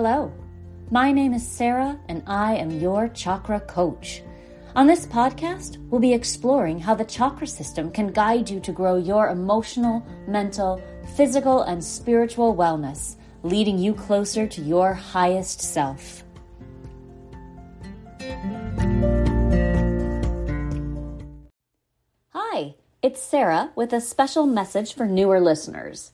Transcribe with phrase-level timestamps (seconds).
[0.00, 0.32] Hello,
[0.92, 4.22] my name is Sarah, and I am your chakra coach.
[4.76, 8.94] On this podcast, we'll be exploring how the chakra system can guide you to grow
[8.96, 10.80] your emotional, mental,
[11.16, 16.22] physical, and spiritual wellness, leading you closer to your highest self.
[22.28, 26.12] Hi, it's Sarah with a special message for newer listeners.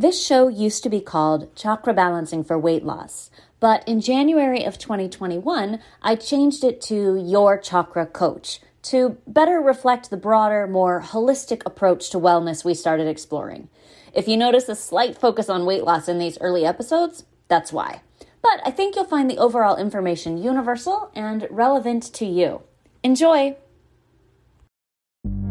[0.00, 3.30] This show used to be called Chakra Balancing for Weight Loss,
[3.60, 10.08] but in January of 2021, I changed it to Your Chakra Coach to better reflect
[10.08, 13.68] the broader, more holistic approach to wellness we started exploring.
[14.14, 18.00] If you notice a slight focus on weight loss in these early episodes, that's why.
[18.40, 22.62] But I think you'll find the overall information universal and relevant to you.
[23.02, 23.54] Enjoy!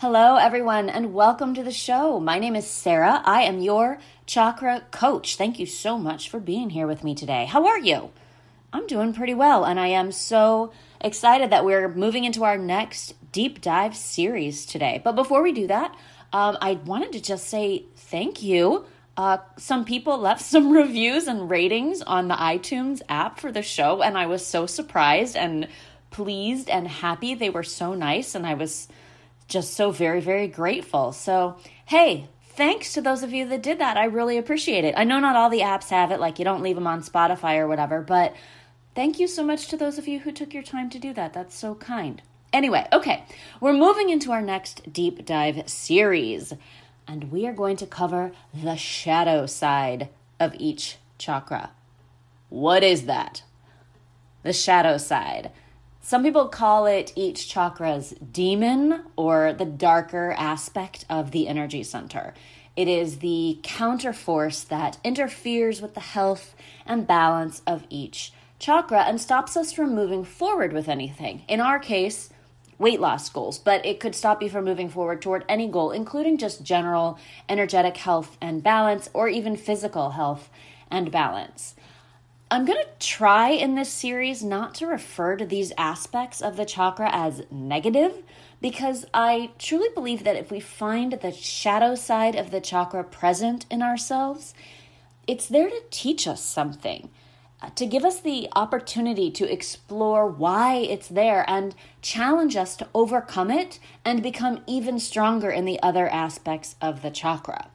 [0.00, 2.20] Hello, everyone, and welcome to the show.
[2.20, 3.22] My name is Sarah.
[3.24, 5.36] I am your chakra coach.
[5.36, 7.46] Thank you so much for being here with me today.
[7.46, 8.10] How are you?
[8.74, 13.14] I'm doing pretty well, and I am so excited that we're moving into our next
[13.32, 15.00] deep dive series today.
[15.02, 15.96] But before we do that,
[16.30, 18.84] um, I wanted to just say thank you.
[19.16, 24.02] Uh, some people left some reviews and ratings on the iTunes app for the show,
[24.02, 25.68] and I was so surprised and
[26.10, 27.32] pleased and happy.
[27.32, 28.88] They were so nice, and I was
[29.48, 31.12] just so very, very grateful.
[31.12, 33.96] So, hey, thanks to those of you that did that.
[33.96, 34.94] I really appreciate it.
[34.96, 37.58] I know not all the apps have it, like you don't leave them on Spotify
[37.58, 38.34] or whatever, but
[38.94, 41.32] thank you so much to those of you who took your time to do that.
[41.32, 42.22] That's so kind.
[42.52, 43.24] Anyway, okay,
[43.60, 46.54] we're moving into our next deep dive series,
[47.06, 50.08] and we are going to cover the shadow side
[50.40, 51.70] of each chakra.
[52.48, 53.42] What is that?
[54.42, 55.50] The shadow side.
[56.06, 62.32] Some people call it each chakra's demon or the darker aspect of the energy center.
[62.76, 66.54] It is the counterforce that interferes with the health
[66.86, 71.42] and balance of each chakra and stops us from moving forward with anything.
[71.48, 72.30] In our case,
[72.78, 76.38] weight loss goals, but it could stop you from moving forward toward any goal, including
[76.38, 77.18] just general
[77.48, 80.50] energetic health and balance or even physical health
[80.88, 81.74] and balance.
[82.48, 86.64] I'm going to try in this series not to refer to these aspects of the
[86.64, 88.22] chakra as negative
[88.60, 93.66] because I truly believe that if we find the shadow side of the chakra present
[93.68, 94.54] in ourselves,
[95.26, 97.10] it's there to teach us something,
[97.60, 102.86] uh, to give us the opportunity to explore why it's there and challenge us to
[102.94, 107.70] overcome it and become even stronger in the other aspects of the chakra.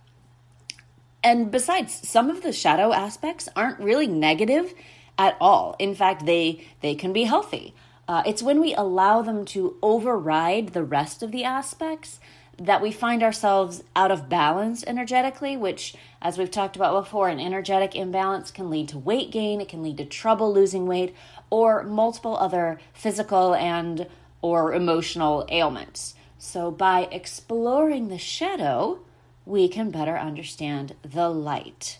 [1.23, 4.73] And besides, some of the shadow aspects aren't really negative
[5.17, 5.75] at all.
[5.77, 7.75] In fact, they they can be healthy.
[8.07, 12.19] Uh, it's when we allow them to override the rest of the aspects
[12.57, 17.39] that we find ourselves out of balance energetically, which, as we've talked about before, an
[17.39, 21.15] energetic imbalance can lead to weight gain, it can lead to trouble losing weight,
[21.49, 24.07] or multiple other physical and
[24.41, 26.15] or emotional ailments.
[26.37, 28.99] So by exploring the shadow,
[29.45, 31.99] we can better understand the light.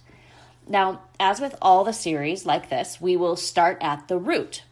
[0.67, 4.63] Now, as with all the series like this, we will start at the root.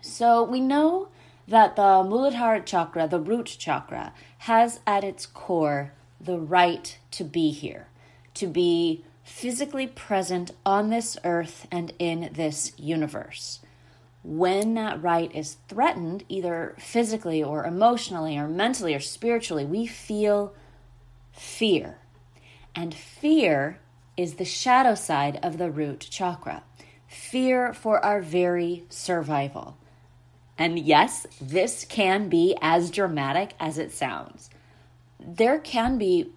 [0.00, 1.08] So we know
[1.48, 7.50] that the Muladhara chakra, the root chakra, has at its core the right to be
[7.50, 7.88] here,
[8.34, 13.60] to be physically present on this earth and in this universe.
[14.22, 20.54] When that right is threatened, either physically or emotionally or mentally or spiritually, we feel
[21.36, 21.98] fear.
[22.74, 23.78] And fear
[24.16, 26.62] is the shadow side of the root chakra.
[27.06, 29.76] Fear for our very survival.
[30.58, 34.50] And yes, this can be as dramatic as it sounds.
[35.20, 36.32] There can be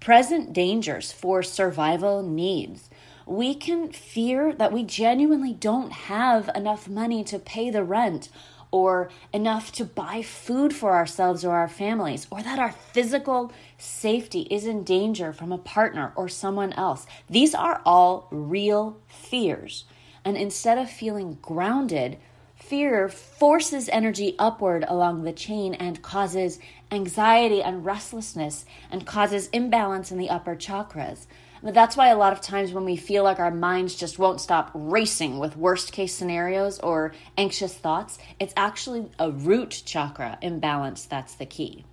[0.00, 2.90] present dangers for survival needs.
[3.24, 8.28] We can fear that we genuinely don't have enough money to pay the rent
[8.72, 13.52] or enough to buy food for ourselves or our families, or that our physical
[13.82, 17.04] safety is in danger from a partner or someone else.
[17.28, 19.84] These are all real fears.
[20.24, 22.18] And instead of feeling grounded,
[22.54, 26.60] fear forces energy upward along the chain and causes
[26.92, 31.26] anxiety and restlessness and causes imbalance in the upper chakras.
[31.60, 34.40] But that's why a lot of times when we feel like our minds just won't
[34.40, 41.04] stop racing with worst case scenarios or anxious thoughts, it's actually a root chakra imbalance
[41.04, 41.84] that's the key.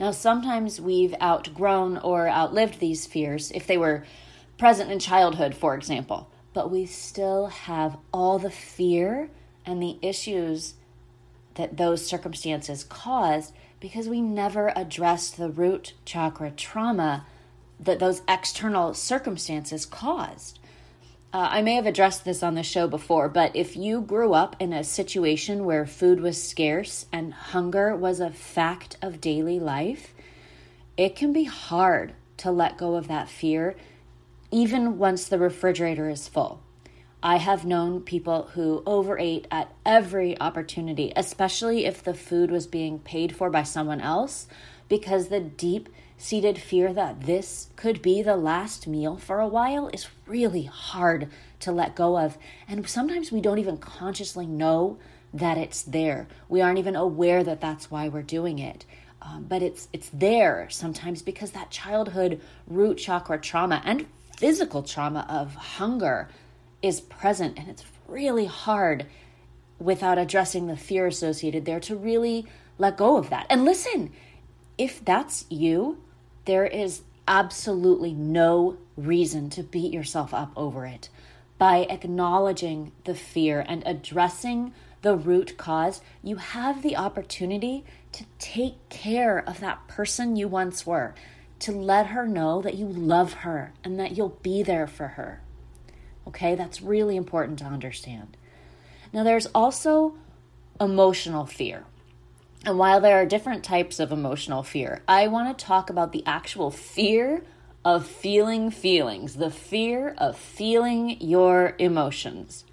[0.00, 4.04] Now, sometimes we've outgrown or outlived these fears if they were
[4.58, 9.30] present in childhood, for example, but we still have all the fear
[9.64, 10.74] and the issues
[11.54, 17.26] that those circumstances caused because we never addressed the root chakra trauma
[17.80, 20.58] that those external circumstances caused.
[21.32, 24.54] Uh, I may have addressed this on the show before, but if you grew up
[24.60, 30.12] in a situation where food was scarce and hunger was a fact of daily life,
[30.98, 33.74] it can be hard to let go of that fear,
[34.50, 36.60] even once the refrigerator is full.
[37.22, 42.98] I have known people who overate at every opportunity, especially if the food was being
[42.98, 44.48] paid for by someone else,
[44.86, 45.88] because the deep
[46.22, 51.28] seated fear that this could be the last meal for a while is really hard
[51.58, 52.38] to let go of.
[52.68, 54.98] And sometimes we don't even consciously know
[55.34, 56.28] that it's there.
[56.48, 58.84] We aren't even aware that that's why we're doing it.
[59.20, 65.26] Um, but it's it's there sometimes because that childhood root chakra trauma and physical trauma
[65.28, 66.28] of hunger
[66.82, 69.06] is present and it's really hard
[69.78, 72.46] without addressing the fear associated there to really
[72.78, 73.46] let go of that.
[73.50, 74.12] And listen,
[74.78, 75.98] if that's you,
[76.44, 81.08] there is absolutely no reason to beat yourself up over it.
[81.58, 84.72] By acknowledging the fear and addressing
[85.02, 90.86] the root cause, you have the opportunity to take care of that person you once
[90.86, 91.14] were,
[91.60, 95.40] to let her know that you love her and that you'll be there for her.
[96.26, 98.36] Okay, that's really important to understand.
[99.12, 100.16] Now, there's also
[100.80, 101.84] emotional fear.
[102.64, 106.24] And while there are different types of emotional fear, I want to talk about the
[106.26, 107.44] actual fear
[107.84, 112.64] of feeling feelings, the fear of feeling your emotions.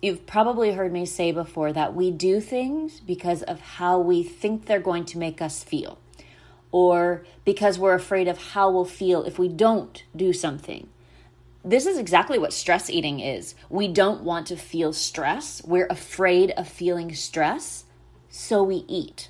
[0.00, 4.64] You've probably heard me say before that we do things because of how we think
[4.64, 5.98] they're going to make us feel,
[6.70, 10.88] or because we're afraid of how we'll feel if we don't do something
[11.64, 13.54] this is exactly what stress eating is.
[13.70, 15.62] We don't want to feel stress.
[15.64, 17.84] We're afraid of feeling stress,
[18.32, 19.28] so we eat,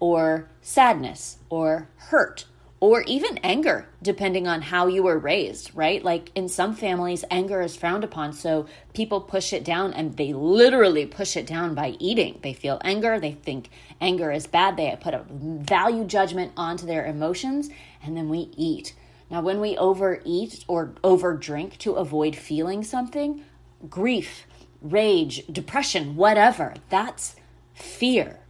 [0.00, 2.46] or sadness, or hurt,
[2.80, 6.02] or even anger, depending on how you were raised, right?
[6.02, 10.32] Like in some families, anger is frowned upon, so people push it down and they
[10.32, 12.38] literally push it down by eating.
[12.42, 13.68] They feel anger, they think
[14.00, 17.68] anger is bad, they put a value judgment onto their emotions,
[18.02, 18.94] and then we eat
[19.30, 23.42] now, when we overeat or overdrink to avoid feeling something,
[23.90, 24.46] grief,
[24.80, 27.34] rage, depression, whatever, that's
[27.76, 28.40] fear.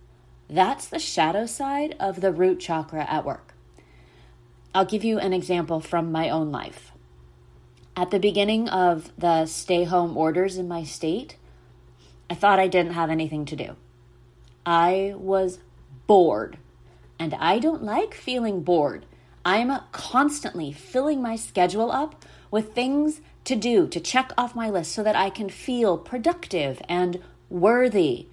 [0.49, 3.55] That's the shadow side of the root chakra at work.
[4.75, 6.93] I'll give you an example from my own life.
[7.97, 11.37] At the beginning of the stay home orders in my state,
[12.31, 13.77] I thought I didn't have anything to do.
[14.65, 15.59] I was
[16.07, 16.59] bored,
[17.19, 19.07] and I don't like feeling bored.
[19.45, 24.93] I'm constantly filling my schedule up with things to do, to check off my list
[24.93, 28.27] so that I can feel productive and worthy.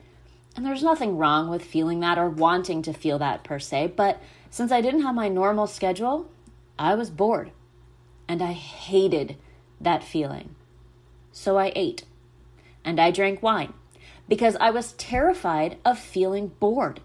[0.56, 4.22] And there's nothing wrong with feeling that or wanting to feel that per se, but
[4.50, 6.30] since I didn't have my normal schedule,
[6.78, 7.52] I was bored.
[8.28, 9.38] And I hated
[9.82, 10.56] that feeling.
[11.32, 12.04] So I ate.
[12.86, 13.74] And I drank wine
[14.27, 17.01] because I was terrified of feeling bored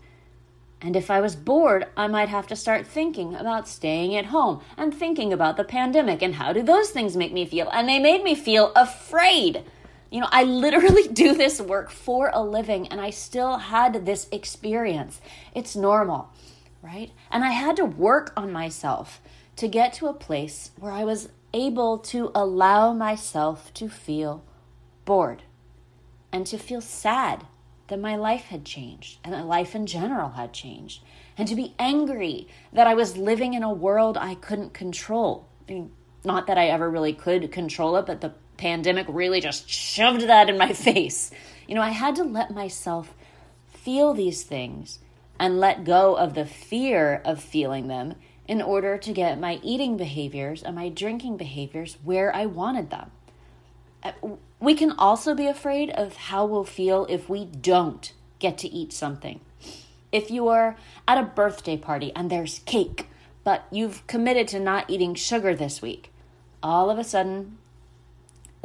[0.80, 4.60] and if I was bored, I might have to start thinking about staying at home
[4.76, 7.68] and thinking about the pandemic and how do those things make me feel?
[7.70, 9.64] And they made me feel afraid.
[10.10, 14.28] You know, I literally do this work for a living and I still had this
[14.32, 15.20] experience.
[15.54, 16.30] It's normal,
[16.82, 17.10] right?
[17.30, 19.20] And I had to work on myself
[19.56, 24.44] to get to a place where I was able to allow myself to feel
[25.04, 25.42] bored
[26.32, 27.46] and to feel sad
[27.88, 31.02] that my life had changed and that life in general had changed,
[31.36, 35.48] and to be angry that I was living in a world I couldn't control.
[35.68, 35.90] I mean,
[36.24, 40.50] not that I ever really could control it, but the pandemic really just shoved that
[40.50, 41.30] in my face.
[41.66, 43.14] You know, I had to let myself
[43.72, 44.98] feel these things
[45.40, 48.14] and let go of the fear of feeling them
[48.46, 53.10] in order to get my eating behaviors and my drinking behaviors where I wanted them.
[54.02, 54.12] Uh,
[54.60, 58.92] we can also be afraid of how we'll feel if we don't get to eat
[58.92, 59.40] something.
[60.10, 63.08] If you are at a birthday party and there's cake,
[63.44, 66.10] but you've committed to not eating sugar this week,
[66.62, 67.58] all of a sudden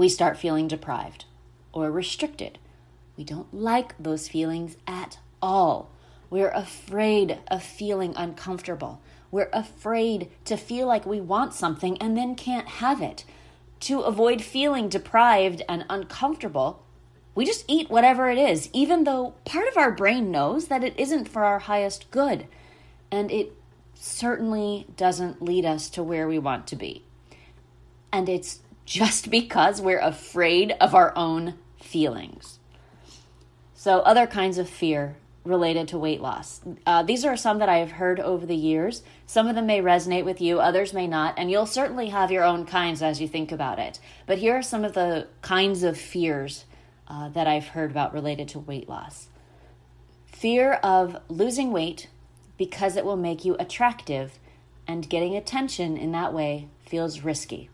[0.04, 1.24] we start feeling deprived
[1.72, 2.60] or restricted.
[3.16, 5.92] We don't like those feelings at all.
[6.30, 9.00] We're afraid of feeling uncomfortable.
[9.32, 13.24] We're afraid to feel like we want something and then can't have it.
[13.80, 16.84] To avoid feeling deprived and uncomfortable,
[17.34, 21.00] we just eat whatever it is, even though part of our brain knows that it
[21.00, 22.46] isn't for our highest good.
[23.10, 23.54] And it
[23.96, 27.06] certainly doesn't lead us to where we want to be.
[28.12, 32.60] And it's just because we're afraid of our own feelings.
[33.74, 36.62] So, other kinds of fear related to weight loss.
[36.86, 39.04] Uh, these are some that I have heard over the years.
[39.26, 42.46] Some of them may resonate with you, others may not, and you'll certainly have your
[42.46, 44.00] own kinds as you think about it.
[44.26, 46.64] But here are some of the kinds of fears
[47.10, 49.28] uh, that I've heard about related to weight loss
[50.44, 52.10] fear of losing weight
[52.58, 54.40] because it will make you attractive,
[54.86, 57.70] and getting attention in that way feels risky.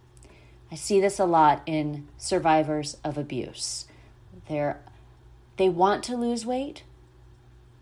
[0.72, 3.86] I see this a lot in survivors of abuse.
[4.48, 4.80] They're,
[5.58, 6.84] they want to lose weight,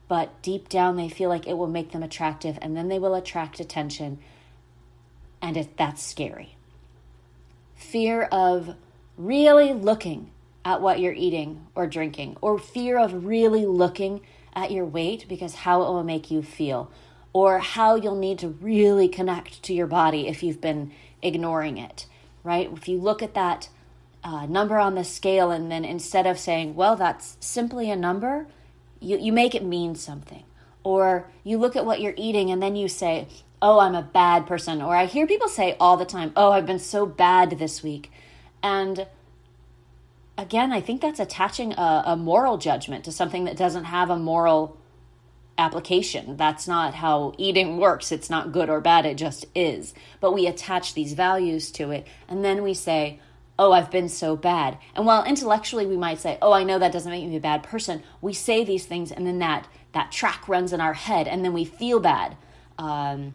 [0.07, 3.15] but deep down they feel like it will make them attractive and then they will
[3.15, 4.19] attract attention,
[5.41, 6.55] and it, that's scary.
[7.75, 8.75] Fear of
[9.17, 10.31] really looking
[10.63, 14.21] at what you're eating or drinking, or fear of really looking
[14.53, 16.91] at your weight because how it will make you feel,
[17.31, 20.91] or how you'll need to really connect to your body if you've been
[21.21, 22.05] ignoring it,
[22.47, 22.71] right?
[22.73, 23.69] If you look at that
[24.23, 28.47] uh, number on the scale and then instead of saying, well, that's simply a number,
[28.99, 30.43] you, you make it mean something.
[30.83, 33.27] Or you look at what you're eating and then you say,
[33.61, 34.81] oh, I'm a bad person.
[34.81, 38.11] Or I hear people say all the time, oh, I've been so bad this week.
[38.63, 39.05] And
[40.37, 44.17] again, I think that's attaching a, a moral judgment to something that doesn't have a
[44.17, 44.77] moral
[45.57, 46.37] application.
[46.37, 48.11] That's not how eating works.
[48.11, 49.93] It's not good or bad, it just is.
[50.19, 53.19] But we attach these values to it, and then we say,
[53.59, 54.77] Oh, I've been so bad.
[54.93, 57.63] And while intellectually we might say, Oh, I know that doesn't make me a bad
[57.63, 61.43] person, we say these things, and then that, that track runs in our head, and
[61.43, 62.37] then we feel bad.
[62.77, 63.33] Um,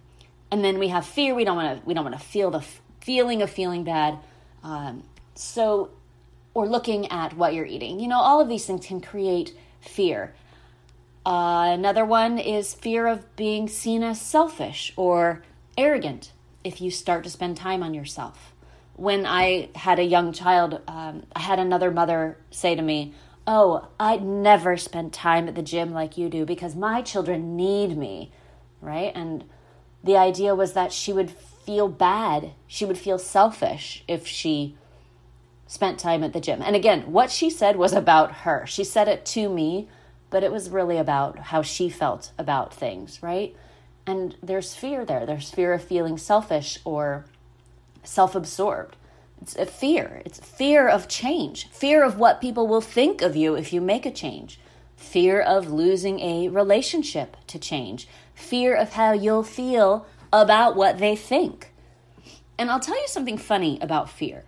[0.50, 1.34] and then we have fear.
[1.34, 1.86] We don't want to.
[1.86, 4.18] We don't want to feel the f- feeling of feeling bad.
[4.62, 5.02] Um,
[5.34, 5.90] so
[6.54, 7.98] or looking at what you're eating.
[8.00, 10.34] You know, all of these things can create fear.
[11.24, 15.42] Uh, another one is fear of being seen as selfish or
[15.78, 16.32] arrogant
[16.64, 18.54] if you start to spend time on yourself.
[18.94, 23.14] When I had a young child, um, I had another mother say to me,
[23.46, 27.96] Oh, I'd never spend time at the gym like you do because my children need
[27.96, 28.30] me,
[28.80, 29.10] right?
[29.14, 29.44] And
[30.04, 34.76] the idea was that she would feel bad, she would feel selfish if she
[35.66, 36.62] spent time at the gym.
[36.62, 38.64] And again, what she said was about her.
[38.66, 39.88] She said it to me,
[40.32, 43.54] but it was really about how she felt about things, right?
[44.06, 45.26] And there's fear there.
[45.26, 47.26] There's fear of feeling selfish or
[48.02, 48.96] self absorbed.
[49.40, 50.22] It's a fear.
[50.24, 54.06] It's fear of change, fear of what people will think of you if you make
[54.06, 54.58] a change,
[54.96, 61.14] fear of losing a relationship to change, fear of how you'll feel about what they
[61.14, 61.72] think.
[62.56, 64.44] And I'll tell you something funny about fear.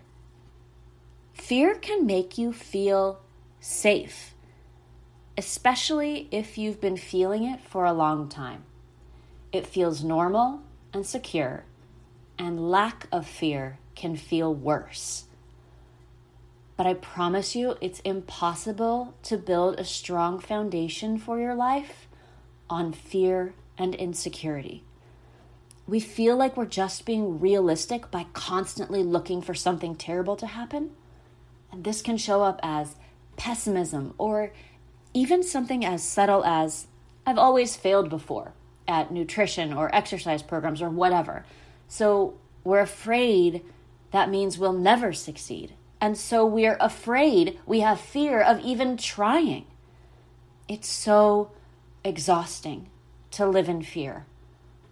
[1.35, 3.21] Fear can make you feel
[3.61, 4.34] safe,
[5.37, 8.65] especially if you've been feeling it for a long time.
[9.53, 10.63] It feels normal
[10.93, 11.65] and secure,
[12.39, 15.25] and lack of fear can feel worse.
[16.77, 22.09] But I promise you, it's impossible to build a strong foundation for your life
[22.69, 24.83] on fear and insecurity.
[25.87, 30.91] We feel like we're just being realistic by constantly looking for something terrible to happen
[31.75, 32.95] and this can show up as
[33.37, 34.53] pessimism or
[35.15, 36.89] even something as subtle as
[37.25, 38.53] I've always failed before
[38.87, 41.45] at nutrition or exercise programs or whatever.
[41.89, 43.65] So we're afraid
[44.11, 45.75] that means we'll never succeed.
[46.01, 49.65] And so we're afraid, we have fear of even trying.
[50.69, 51.53] It's so
[52.05, 52.91] exhausting
[53.31, 54.27] to live in fear.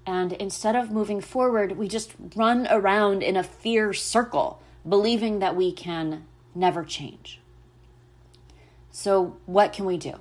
[0.07, 5.55] And instead of moving forward, we just run around in a fear circle, believing that
[5.55, 6.25] we can
[6.55, 7.42] never change.
[8.93, 10.21] So, what can we do?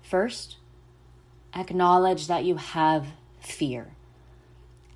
[0.00, 0.56] First,
[1.54, 3.08] acknowledge that you have
[3.40, 3.88] fear.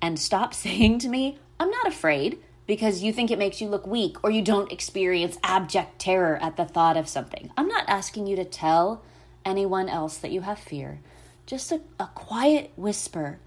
[0.01, 3.85] And stop saying to me, I'm not afraid, because you think it makes you look
[3.85, 7.51] weak or you don't experience abject terror at the thought of something.
[7.57, 9.03] I'm not asking you to tell
[9.43, 11.01] anyone else that you have fear.
[11.45, 13.39] Just a, a quiet whisper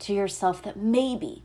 [0.00, 1.42] to yourself that maybe,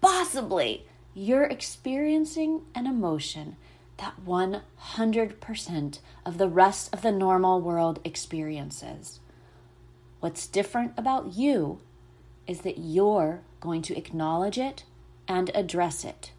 [0.00, 3.56] possibly, you're experiencing an emotion
[4.00, 9.20] that 100% of the rest of the normal world experiences.
[10.20, 11.80] What's different about you
[12.46, 14.84] is that you're going to acknowledge it
[15.28, 16.32] and address it.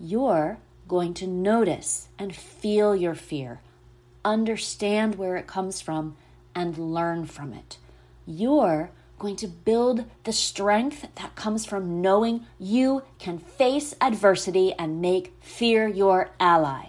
[0.00, 3.60] You're going to notice and feel your fear,
[4.24, 6.16] understand where it comes from,
[6.54, 7.76] and learn from it.
[8.26, 8.90] You're
[9.22, 15.32] going to build the strength that comes from knowing you can face adversity and make
[15.40, 16.86] fear your ally.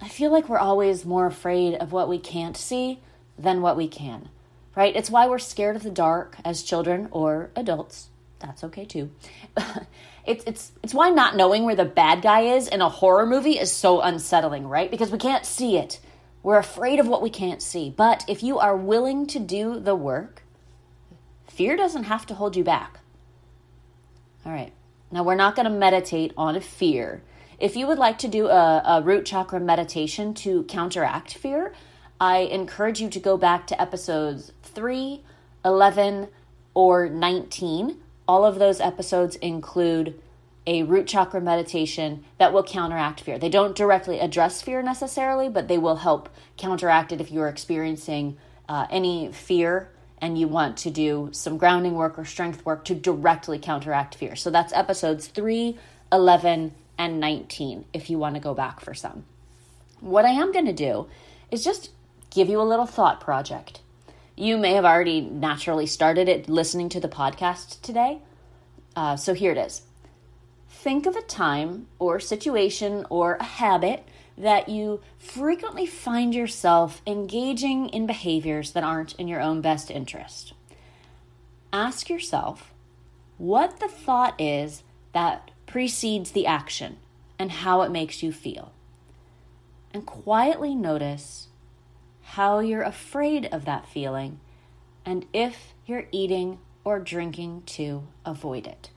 [0.00, 3.00] I feel like we're always more afraid of what we can't see
[3.36, 4.28] than what we can,
[4.76, 4.94] right?
[4.94, 8.08] It's why we're scared of the dark as children or adults.
[8.38, 9.10] That's okay too.
[10.26, 13.58] it's it's it's why not knowing where the bad guy is in a horror movie
[13.58, 14.90] is so unsettling, right?
[14.90, 15.98] Because we can't see it.
[16.44, 17.90] We're afraid of what we can't see.
[17.90, 20.41] But if you are willing to do the work,
[21.52, 23.00] fear doesn't have to hold you back.
[24.44, 24.72] All right.
[25.10, 27.22] Now, we're not going to meditate on fear.
[27.58, 31.74] If you would like to do a, a, root chakra meditation to counteract fear,
[32.18, 35.22] I encourage you to go back to episodes 3,
[35.64, 36.28] 11,
[36.74, 37.98] or 19.
[38.26, 40.20] All of those episodes include
[40.66, 43.38] a root chakra meditation that will counteract fear.
[43.38, 48.38] They don't directly address fear necessarily, but they will help counteract it if you're experiencing
[48.68, 49.90] uh, any fear
[50.22, 54.36] and you want to do some grounding work or strength work to directly counteract fear.
[54.36, 55.76] So that's episodes 3,
[56.12, 59.24] 11, and 19 if you want to go back for some.
[60.00, 61.08] What I am going to do
[61.50, 61.90] is just
[62.30, 63.80] give you a little thought project.
[64.36, 68.20] You may have already naturally started it listening to the podcast today.
[68.94, 69.82] Uh, so here it is
[70.68, 74.04] think of a time or situation or a habit
[74.36, 80.54] that you frequently find yourself engaging in behaviors that aren't in your own best interest.
[81.72, 82.72] Ask yourself
[83.38, 86.96] what the thought is that precedes the action
[87.38, 88.72] and how it makes you feel.
[89.92, 91.48] And quietly notice
[92.22, 94.40] how you're afraid of that feeling
[95.04, 98.90] and if you're eating or drinking to avoid it.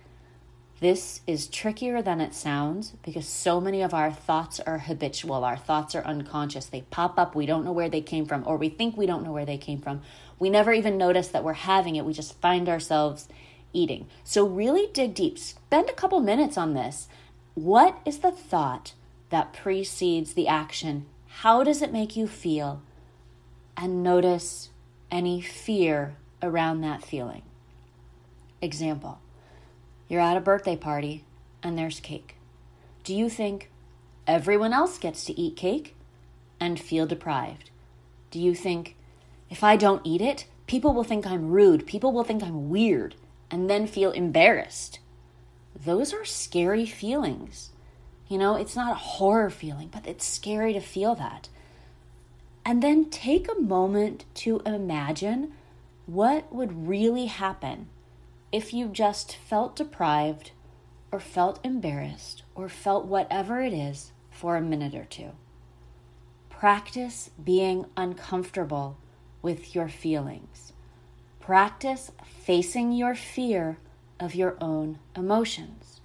[0.82, 5.46] This is trickier than it sounds because so many of our thoughts are habitual.
[5.46, 6.66] Our thoughts are unconscious.
[6.66, 7.34] They pop up.
[7.34, 9.58] We don't know where they came from, or we think we don't know where they
[9.58, 10.02] came from.
[10.38, 12.04] We never even notice that we're having it.
[12.04, 13.30] We just find ourselves
[13.72, 14.08] eating.
[14.26, 15.40] So, really dig deep.
[15.40, 17.08] Spend a couple minutes on this.
[17.54, 18.94] What is the thought
[19.30, 21.06] that precedes the action?
[21.28, 22.82] How does it make you feel?
[23.78, 24.72] And notice
[25.10, 27.44] any fear around that feeling.
[28.62, 29.20] Example
[30.08, 31.24] you're at a birthday party
[31.64, 32.36] and there's cake.
[33.04, 33.72] Do you think
[34.28, 35.96] everyone else gets to eat cake
[36.60, 37.70] and feel deprived?
[38.32, 38.96] Do you think
[39.50, 43.16] if I don't eat it, people will think I'm rude, people will think I'm weird,
[43.50, 45.00] and then feel embarrassed?
[45.76, 47.72] Those are scary feelings.
[48.28, 51.50] You know, it's not a horror feeling, but it's scary to feel that.
[52.66, 55.54] And then take a moment to imagine
[56.08, 57.88] what would really happen
[58.56, 60.52] if you just felt deprived
[61.12, 65.32] or felt embarrassed or felt whatever it is for a minute or two.
[66.50, 68.98] Practice being uncomfortable
[69.42, 70.72] with your feelings.
[71.42, 73.78] Practice facing your fear
[74.22, 76.00] of your own emotions.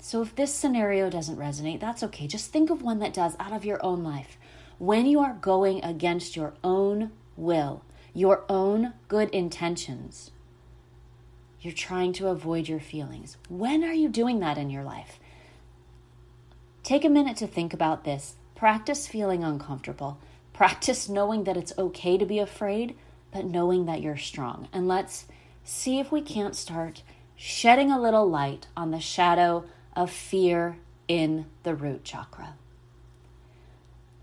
[0.00, 2.26] So, if this scenario doesn't resonate, that's okay.
[2.26, 4.36] Just think of one that does out of your own life.
[4.78, 10.32] When you are going against your own will, your own good intentions,
[11.66, 13.36] you're trying to avoid your feelings.
[13.48, 15.18] When are you doing that in your life?
[16.84, 18.36] Take a minute to think about this.
[18.54, 20.18] Practice feeling uncomfortable.
[20.52, 22.94] Practice knowing that it's okay to be afraid,
[23.32, 24.68] but knowing that you're strong.
[24.72, 25.26] And let's
[25.64, 27.02] see if we can't start
[27.34, 29.64] shedding a little light on the shadow
[29.96, 32.54] of fear in the root chakra.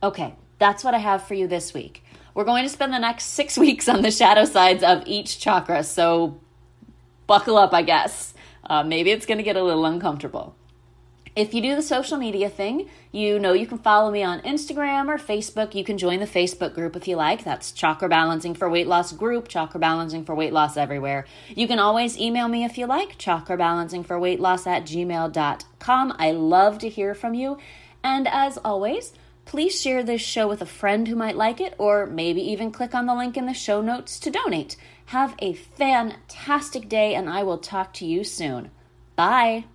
[0.01, 2.06] Okay, that's what I have for you this week.
[2.34, 5.84] We're going to spend the next six weeks on the shadow sides of each chakra,
[5.84, 6.39] so
[7.28, 8.34] buckle up, I guess.
[8.64, 10.56] Uh, maybe it's going to get a little uncomfortable.
[11.36, 15.08] If you do the social media thing, you know you can follow me on Instagram
[15.08, 15.74] or Facebook.
[15.74, 17.44] You can join the Facebook group if you like.
[17.44, 21.26] That's Chakra Balancing for Weight Loss group, Chakra Balancing for Weight Loss everywhere.
[21.50, 26.16] You can always email me if you like, Chakra Balancing for Weight Loss at gmail.com.
[26.20, 27.58] I love to hear from you.
[28.04, 29.14] And as always,
[29.46, 32.94] please share this show with a friend who might like it, or maybe even click
[32.94, 34.76] on the link in the show notes to donate.
[35.08, 38.72] Have a fantastic day, and I will talk to you soon.
[39.16, 39.66] Bye.